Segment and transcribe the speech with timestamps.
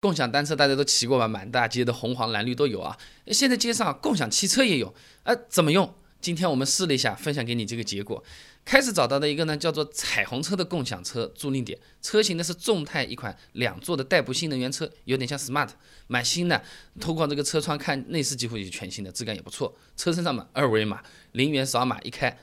[0.00, 2.96] 共享单车大家都骑过吧，满大街的红黄蓝绿都有啊。
[3.28, 5.92] 现在街上共享汽车也有，呃，怎么用？
[6.20, 8.22] 今天我们试了一下，分享给你这个结果。
[8.64, 15.70] 开始找到的一个呢，叫做彩虹车的共享车租赁点，车型呢是众泰一款两座的代步新能源车，有点像 smart，
[16.06, 16.62] 蛮新的。
[17.00, 19.74] 透过这个车窗看，内饰几乎也是全新的，质感也不错。
[19.96, 21.02] 车身上嘛，二维码，
[21.32, 22.38] 零元扫码一开。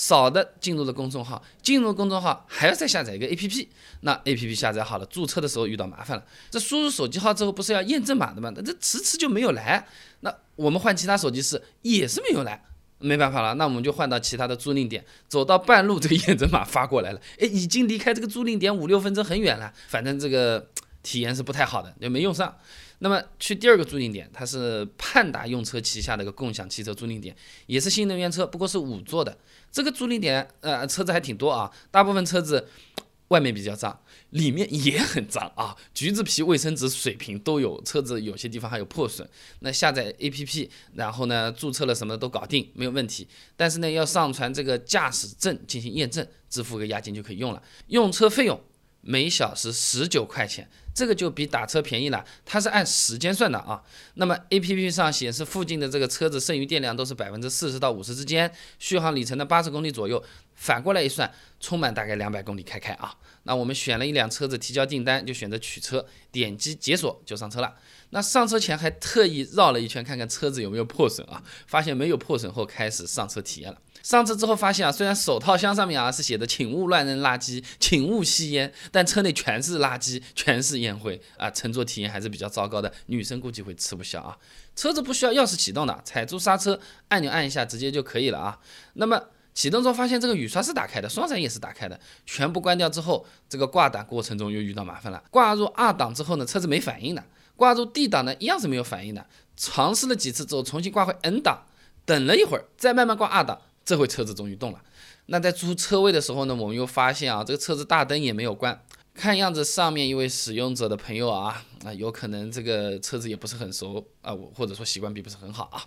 [0.00, 3.68] 扫的进入了公众号，进入公众号还要再下载一个 APP，
[4.00, 6.24] 那 APP 下载好了，注册的时候遇到麻烦了。
[6.48, 8.50] 这输入手机号之后不是要验证码的吗？
[8.56, 9.86] 那这迟迟就没有来。
[10.20, 12.64] 那我们换其他手机是也是没有来，
[12.98, 15.04] 没办法了，那我们就换到其他的租赁点。
[15.28, 20.66] 走到半路，这个验证码发过来了，哎，已经离开这个租赁点五六分钟很远了，反正这个
[21.02, 22.56] 体验是不太好的，就没用上。
[23.02, 27.34] 那么去第二个租赁点，它是盼达用车旗下的一个共享汽车租赁点，
[27.66, 29.36] 也是新能源车，不过是五座的。
[29.72, 32.68] 这个租赁点，呃，车子还挺多啊，大部分车子
[33.28, 33.98] 外面比较脏，
[34.30, 39.26] 里面也很脏啊，橘子皮卫生纸水平都有，车子有些地方还有破损。
[39.60, 43.26] 那下载 APP，然后呢，注册了什么都搞定，没有问题。
[43.56, 47.62] 但是呢，要上传这个驾驶证进行验证，支付个押金就可以用了。
[47.86, 48.60] 用车费用
[49.00, 50.68] 每小时十九块钱。
[51.00, 53.80] 这个就比打车便宜了，它是按时间算的啊。
[54.16, 60.22] 那么 A P P 上显示附近的这个车子剩余电量都是百分之四十到五十之间，续航里程的八十公里左右。
[60.56, 63.14] 反过来一算，充满大概两百公里开开啊。
[63.44, 67.74] 那我们选了一辆车子提交订单，就选择取车，点击解锁就上车了。
[68.10, 71.42] 那上车前还特意绕了一圈，看看车子有没有破损啊。
[71.66, 73.78] 发现没有破损后，开始上车体验了。
[74.02, 82.92] 上车之后发现啊，虽然手套箱上面啊是写的“请勿乱扔垃圾，请勿吸烟”，但车内全是垃圾，全是烟灰啊，乘坐体验还是比较糟糕的。
[83.06, 84.36] 女生估计会吃不消啊。
[84.74, 88.58] 车子不需要钥匙启动的，踩住刹车按钮按一下直接就可以了啊。
[88.94, 89.22] 那么
[89.60, 95.22] 启动之后发现这个雨刷是打开的，双闪也是打开的，全部关掉之后，这个挂档过程中又遇到麻烦了。
[95.30, 97.22] 挂入二档之后呢，车子没反应的；
[97.56, 99.26] 挂入 D 档呢，一样是没有反应的。
[99.58, 101.66] 尝试了几次之后，重新挂回 N 档，
[102.06, 103.60] 等了一会儿，再慢慢挂二档。
[103.84, 104.80] 这回车子终于动了。
[105.26, 108.82] 那在租车位的时候呢，我们又发现啊，这个车子大灯也没有关。
[109.12, 115.84] 看样子上面一位使用者的朋友啊，啊，有可能这个车子也不是很熟啊，或者说习惯并不是很好啊。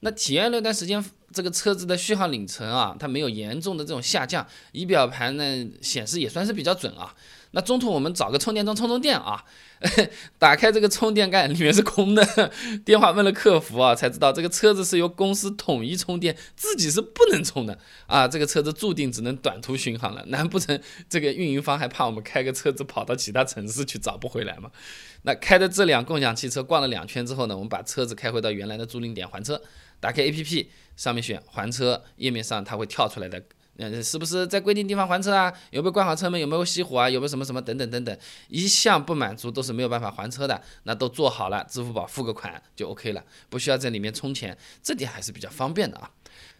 [0.00, 7.14] 那体验了段时间，这个车子的续航里程啊，它没有严重的这种下降，仪表盘呢显示也算是比较准啊。
[7.56, 9.42] 那中途我们找个充电桩充充电啊，
[10.38, 12.52] 打开这个充电盖，里面是空的。
[12.84, 18.28] 电话问了客服啊，才知道这个车子是由公司统一充电，自己是不能充的啊。
[18.28, 20.22] 这个车子注定只能短途巡航了。
[20.26, 20.78] 难不成
[21.08, 24.70] 这个运营方还怕我们开个车子跑到其他城市去找不回来吗？
[25.22, 29.58] 那开的这辆共享汽车逛了两圈之后呢，我们把车子开回到原来的租赁点还车，
[29.98, 33.42] 打开 APP 上面选还车，页面上它会跳出来的。
[33.78, 35.52] 嗯，是不是在规定地方还车啊？
[35.70, 36.40] 有没有关好车门？
[36.40, 37.10] 有没有熄火啊？
[37.10, 40.62] 有没有什么什么等等等等，一项不满足都是没有办法还车的。
[40.84, 46.10] 那都做好了，支付宝付个款就 OK 了，不需要在里面充钱，这点还是比较方便的啊。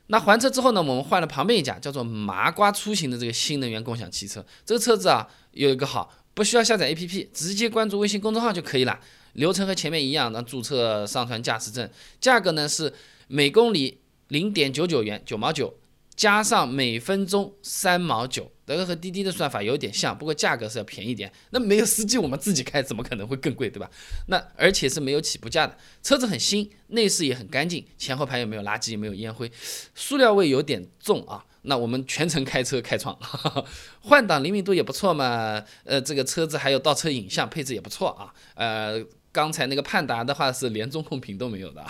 [0.08, 4.44] 那还车之后呢，我们换了旁边一家叫做麻瓜出行的这个新能源共享汽车。
[4.64, 9.00] 这个车子啊有一个好，不需要下载 APP，直接关注微信公众号就可以了。
[9.32, 11.88] 流程和前面一样，那注册、上传驾驶证，
[12.20, 12.92] 价格呢是
[13.26, 13.98] 每公里
[14.28, 15.74] 零点九九元，九毛九。
[16.16, 21.30] 加上每分钟三毛九，这个和滴滴的算法有点像，不过价格是要便宜点。
[21.50, 23.90] 那没有司机，我们自己开怎么可能会更贵，对吧？
[24.28, 29.52] 那而且是没有起步价的，车子很新，内饰也很干净，前后排也没有垃圾，也没有烟灰，
[29.94, 31.44] 塑料味有点重啊。
[31.66, 33.16] 那我们全程开车开窗，
[34.02, 35.62] 换挡灵敏度也不错嘛。
[35.84, 38.32] 呃，这个车子还有倒车影像，配置也不错啊。
[38.54, 39.04] 呃。
[39.32, 41.84] 刚才那个盼达的话是连中控屏都没有的，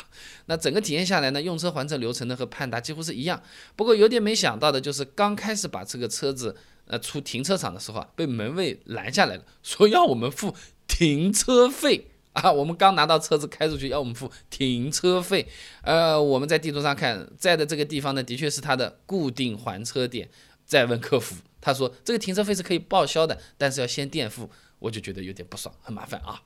[0.46, 3.40] 那整个体验下来呢，用车还车流程呢和盼达几乎是一样。
[3.76, 6.56] 不过有点没想到的就是，刚开始把这个车子
[6.88, 10.56] 呃出停车场的时候啊，被门卫拦下来了，说要我们付
[10.88, 12.08] 停车费
[12.42, 12.52] 啊。
[12.52, 15.46] 我们刚拿到车子开出去，要我们付停车费。
[15.82, 20.28] 呃，我们在地图上看，在的这个地方呢，的确是他的固定还车点。
[20.64, 24.50] 再问客服，他说这个停车费是可以报销的，但是要先垫付。
[24.78, 26.42] 我就觉得有点不爽，很麻烦啊。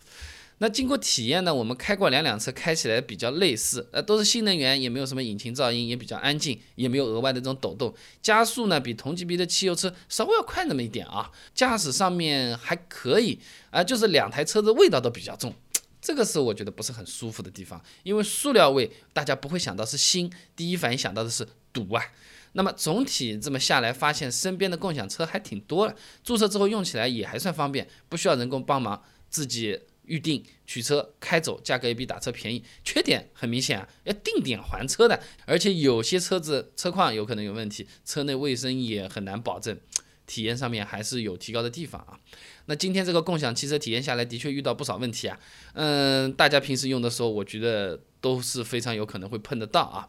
[0.59, 15.53] 那经过体验呢，我们开过两辆车，开起来比较类似，呃，都是新能源，也没有什么引擎噪音，也比较安静，也没有额外的这种抖动，加速呢比同级别的汽油车稍微要快那么一点啊，驾驶上面还可以啊，就是两台车子味道都比较重，
[16.01, 22.03] 这个是我觉得不是很舒服的地方，因为塑料味大家不会想到是新，第一反应想到的是堵啊。
[22.53, 25.95] 那么总体这么下来，发现身边的共享车还挺多的，
[26.25, 29.81] 注册之后用起来也还算方便，不需要人工帮忙，自己。
[30.05, 32.65] 预定取车开走，价格也比打车便宜。
[32.83, 39.79] 缺点很明显啊，要定点还车的，而且有些车子车况有可能有问题，车内卫生也很难保证。
[40.31, 42.15] 体验上面还是有提高的地方啊。
[42.67, 45.37] 那今天这个共享汽车体验下来，的确遇到不少问题啊。
[45.73, 50.07] 嗯，大家平时用的时候，我觉得都是非常有可能会碰得到啊。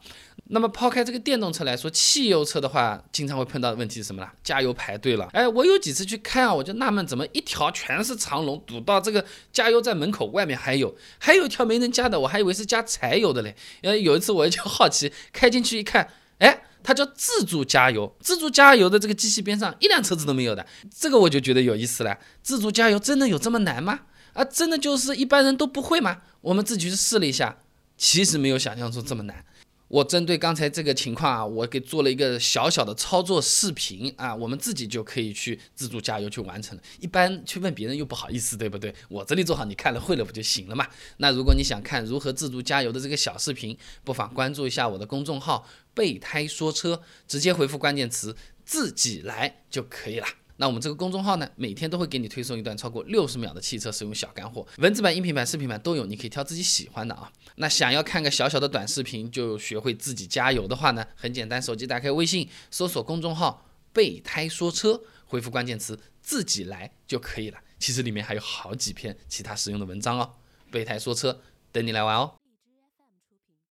[0.53, 4.29] 那么抛开这个电动车来说，汽油车的话，经常会碰到的问题是什么呢？
[4.43, 5.27] 加油排队了。
[5.33, 13.55] 哎，我有几次去看啊，我就纳闷，怎么一条全是长龙，堵到这个加油站门口外面还有，还有一条没人加的，我还以为是加柴油的嘞。
[13.81, 16.07] 呃，有一次我就好奇，开进去一看，
[16.37, 16.61] 哎。
[16.83, 22.17] 它叫自助加油，自助加油的这个机器边上一辆车子都没有的，这个我就觉得有意思了。
[22.41, 24.01] 自助加油真的有这么难吗？
[24.33, 26.21] 啊，真的就是一般人都不会吗？
[26.41, 27.57] 我们自己去试了一下，
[27.97, 29.45] 其实没有想象中这么难。
[29.91, 36.83] 我针对刚才这个情况啊，我给做了一个小小的操作视频啊，我们自己就可以去自助加油去完成了。
[37.01, 38.95] 一般去问别人又不好意思，对不对？
[39.09, 40.87] 我这里做好，你看了会了不就行了嘛？
[41.17, 48.33] 那如果你想看如何自助加油的这个小视频，不妨关注一下我的公众号“备胎说车”，直接回复关键词
[48.63, 50.27] “自己来”就可以了。
[50.61, 57.31] 那我们这个公众号呢，每天都会给你推送一段超过六十秒的汽车使用小干货，文字版、音频版、视频版都有，你可以挑自己喜欢的啊。
[57.55, 67.57] 那想要看个小小的短视频就学会自己加油的话呢，很简单，手机打开微信，搜索公众号“备胎说车”，回复关键词“自己来”就可以了。
[67.79, 70.29] 其实里面还有好几篇其他实用的文章哦，
[70.69, 71.41] 备胎说车
[71.71, 72.35] 等你来玩哦。